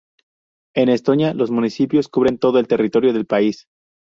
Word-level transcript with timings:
En 0.75 0.89
Estonia, 0.89 1.31
los 1.35 1.51
municipios 1.51 2.07
cubren 2.07 2.39
todo 2.39 2.57
el 2.57 2.67
territorio 2.67 3.13
del 3.13 3.27
país. 3.27 3.67